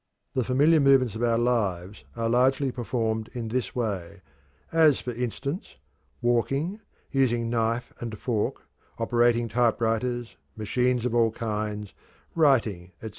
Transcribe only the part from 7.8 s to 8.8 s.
and fork,